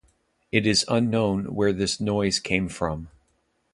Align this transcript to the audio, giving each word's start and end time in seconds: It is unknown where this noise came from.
It 0.51 0.65
is 0.65 0.83
unknown 0.87 1.53
where 1.53 1.71
this 1.71 1.99
noise 2.01 2.39
came 2.39 2.69
from. 2.69 3.09